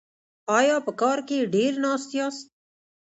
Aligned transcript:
ایا 0.59 0.77
په 0.85 0.91
کار 1.01 1.17
کې 1.27 1.49
ډیر 1.53 1.71
ناست 1.83 2.09
یاست؟ 2.17 2.47